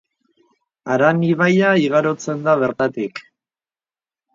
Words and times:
Aran 0.95 1.21
ibaia 1.29 1.75
igarotzen 1.85 2.45
da 2.51 2.59
bertatik. 2.67 3.27